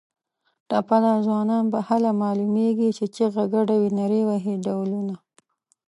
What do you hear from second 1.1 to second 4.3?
ځوانان به هله معلومېږي چې چیغه ګډه وي نري